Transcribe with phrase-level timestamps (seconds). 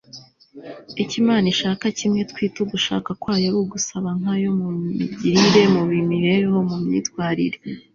[1.03, 6.57] icyo imana ishaka kimwe twita ugushaka kwayo ari ugusa nka yo mu migirire, mu mibereho,
[6.69, 7.57] mu myitwarire